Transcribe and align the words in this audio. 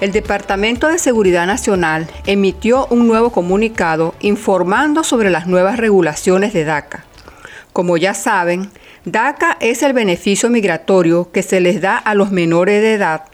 el 0.00 0.12
Departamento 0.12 0.88
de 0.88 0.98
Seguridad 0.98 1.46
Nacional 1.46 2.06
emitió 2.26 2.86
un 2.90 3.08
nuevo 3.08 3.30
comunicado 3.30 4.14
informando 4.20 5.04
sobre 5.04 5.30
las 5.30 5.46
nuevas 5.46 5.78
regulaciones 5.78 6.52
de 6.52 6.64
DACA. 6.64 7.04
Como 7.72 7.96
ya 7.96 8.12
saben, 8.12 8.70
DACA 9.04 9.56
es 9.60 9.82
el 9.82 9.94
beneficio 9.94 10.50
migratorio 10.50 11.30
que 11.32 11.42
se 11.42 11.60
les 11.60 11.80
da 11.80 11.96
a 11.96 12.14
los 12.14 12.30
menores 12.30 12.82
de 12.82 12.94
edad 12.94 13.24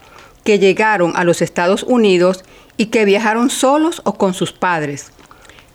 que 0.45 0.59
llegaron 0.59 1.13
a 1.17 1.25
los 1.25 1.43
Estados 1.43 1.83
Unidos 1.83 2.45
y 2.77 2.87
que 2.87 3.05
viajaron 3.05 3.51
solos 3.51 4.01
o 4.05 4.15
con 4.15 4.35
sus 4.35 4.53
padres, 4.53 5.13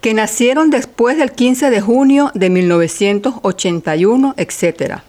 que 0.01 0.13
nacieron 0.13 0.69
después 0.69 1.17
del 1.17 1.31
15 1.31 1.69
de 1.69 1.81
junio 1.81 2.31
de 2.33 2.49
1981, 2.49 4.35
etc 4.38 5.01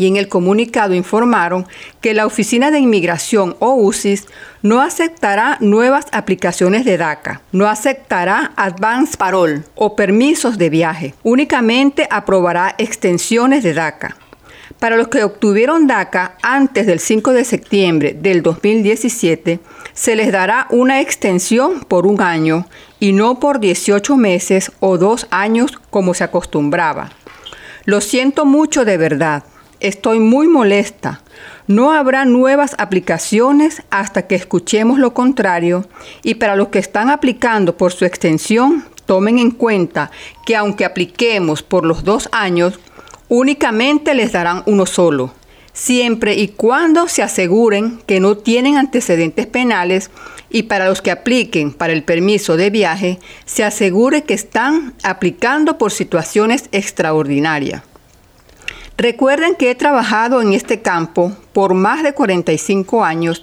y 0.00 0.06
en 0.06 0.16
el 0.16 0.28
comunicado 0.28 0.94
informaron 0.94 1.66
que 2.00 2.14
la 2.14 2.24
Oficina 2.24 2.70
de 2.70 2.78
Inmigración 2.78 3.54
o 3.58 3.74
UCIS 3.74 4.28
no 4.62 4.80
aceptará 4.80 5.58
nuevas 5.60 6.06
aplicaciones 6.10 6.86
de 6.86 6.96
DACA, 6.96 7.42
no 7.52 7.68
aceptará 7.68 8.52
advance 8.56 9.18
parole 9.18 9.62
o 9.74 9.96
permisos 9.96 10.56
de 10.56 10.70
viaje, 10.70 11.14
únicamente 11.22 12.08
aprobará 12.10 12.74
extensiones 12.78 13.62
de 13.62 13.74
DACA. 13.74 14.16
Para 14.78 14.96
los 14.96 15.08
que 15.08 15.22
obtuvieron 15.22 15.86
DACA 15.86 16.38
antes 16.40 16.86
del 16.86 16.98
5 16.98 17.34
de 17.34 17.44
septiembre 17.44 18.16
del 18.18 18.40
2017, 18.40 19.60
se 19.92 20.16
les 20.16 20.32
dará 20.32 20.66
una 20.70 21.02
extensión 21.02 21.80
por 21.80 22.06
un 22.06 22.22
año 22.22 22.66
y 23.00 23.12
no 23.12 23.38
por 23.38 23.60
18 23.60 24.16
meses 24.16 24.72
o 24.80 24.96
dos 24.96 25.26
años 25.30 25.78
como 25.90 26.14
se 26.14 26.24
acostumbraba. 26.24 27.10
Lo 27.84 28.00
siento 28.00 28.46
mucho 28.46 28.86
de 28.86 28.96
verdad. 28.96 29.44
Estoy 29.80 30.20
muy 30.20 30.46
molesta. 30.46 31.22
No 31.66 31.92
habrá 31.92 32.26
nuevas 32.26 32.74
aplicaciones 32.76 33.82
hasta 33.90 34.26
que 34.26 34.34
escuchemos 34.34 34.98
lo 34.98 35.14
contrario 35.14 35.86
y 36.22 36.34
para 36.34 36.54
los 36.54 36.68
que 36.68 36.78
están 36.78 37.08
aplicando 37.08 37.76
por 37.76 37.92
su 37.92 38.04
extensión, 38.04 38.84
tomen 39.06 39.38
en 39.38 39.50
cuenta 39.50 40.10
que 40.44 40.54
aunque 40.54 40.84
apliquemos 40.84 41.62
por 41.62 41.86
los 41.86 42.04
dos 42.04 42.28
años, 42.30 42.78
únicamente 43.28 44.14
les 44.14 44.32
darán 44.32 44.62
uno 44.66 44.84
solo, 44.84 45.32
siempre 45.72 46.34
y 46.34 46.48
cuando 46.48 47.08
se 47.08 47.22
aseguren 47.22 48.02
que 48.06 48.20
no 48.20 48.36
tienen 48.36 48.76
antecedentes 48.76 49.46
penales 49.46 50.10
y 50.50 50.64
para 50.64 50.88
los 50.88 51.00
que 51.00 51.10
apliquen 51.10 51.72
para 51.72 51.94
el 51.94 52.02
permiso 52.02 52.56
de 52.56 52.68
viaje, 52.68 53.18
se 53.46 53.64
asegure 53.64 54.24
que 54.24 54.34
están 54.34 54.94
aplicando 55.02 55.78
por 55.78 55.90
situaciones 55.90 56.68
extraordinarias. 56.70 57.89
Recuerden 59.00 59.54
que 59.54 59.70
he 59.70 59.74
trabajado 59.74 60.42
en 60.42 60.52
este 60.52 60.82
campo 60.82 61.32
por 61.54 61.72
más 61.72 62.02
de 62.02 62.12
45 62.12 63.02
años 63.02 63.42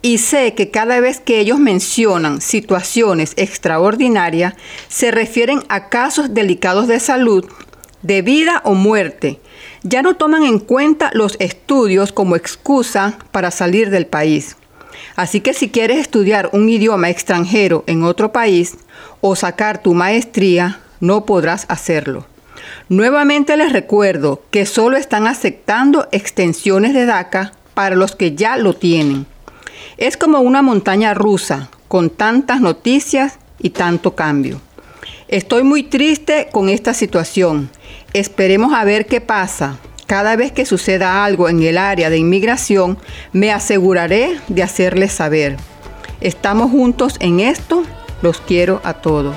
y 0.00 0.16
sé 0.16 0.54
que 0.54 0.70
cada 0.70 0.98
vez 0.98 1.20
que 1.20 1.40
ellos 1.40 1.58
mencionan 1.58 2.40
situaciones 2.40 3.34
extraordinarias, 3.36 4.54
se 4.88 5.10
refieren 5.10 5.60
a 5.68 5.90
casos 5.90 6.32
delicados 6.32 6.88
de 6.88 7.00
salud, 7.00 7.44
de 8.00 8.22
vida 8.22 8.62
o 8.64 8.72
muerte. 8.72 9.40
Ya 9.82 10.00
no 10.00 10.16
toman 10.16 10.44
en 10.44 10.58
cuenta 10.58 11.10
los 11.12 11.36
estudios 11.38 12.10
como 12.10 12.34
excusa 12.34 13.18
para 13.30 13.50
salir 13.50 13.90
del 13.90 14.06
país. 14.06 14.56
Así 15.16 15.42
que 15.42 15.52
si 15.52 15.68
quieres 15.68 15.98
estudiar 15.98 16.48
un 16.54 16.66
idioma 16.70 17.10
extranjero 17.10 17.84
en 17.86 18.04
otro 18.04 18.32
país 18.32 18.78
o 19.20 19.36
sacar 19.36 19.82
tu 19.82 19.92
maestría, 19.92 20.80
no 20.98 21.26
podrás 21.26 21.66
hacerlo. 21.68 22.24
Nuevamente 22.88 23.56
les 23.56 23.72
recuerdo 23.72 24.42
que 24.50 24.66
solo 24.66 24.96
están 24.96 25.26
aceptando 25.26 26.08
extensiones 26.12 26.94
de 26.94 27.06
DACA 27.06 27.52
para 27.74 27.96
los 27.96 28.16
que 28.16 28.34
ya 28.34 28.56
lo 28.56 28.74
tienen. 28.74 29.26
Es 29.96 30.16
como 30.16 30.40
una 30.40 30.62
montaña 30.62 31.14
rusa 31.14 31.70
con 31.88 32.10
tantas 32.10 32.60
noticias 32.60 33.38
y 33.58 33.70
tanto 33.70 34.14
cambio. 34.14 34.60
Estoy 35.28 35.62
muy 35.62 35.82
triste 35.82 36.48
con 36.52 36.68
esta 36.68 36.94
situación. 36.94 37.70
Esperemos 38.12 38.72
a 38.72 38.84
ver 38.84 39.06
qué 39.06 39.20
pasa. 39.20 39.78
Cada 40.06 40.36
vez 40.36 40.52
que 40.52 40.64
suceda 40.64 41.24
algo 41.24 41.50
en 41.50 41.62
el 41.62 41.76
área 41.76 42.08
de 42.08 42.16
inmigración, 42.16 42.98
me 43.32 43.52
aseguraré 43.52 44.40
de 44.48 44.62
hacerles 44.62 45.12
saber. 45.12 45.56
Estamos 46.20 46.70
juntos 46.70 47.16
en 47.20 47.40
esto. 47.40 47.82
Los 48.22 48.40
quiero 48.40 48.80
a 48.84 48.94
todos. 48.94 49.36